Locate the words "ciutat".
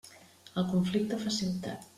1.39-1.89